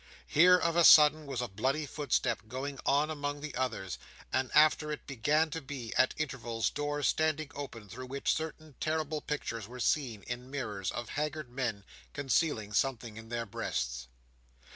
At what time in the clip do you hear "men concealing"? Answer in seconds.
11.51-12.73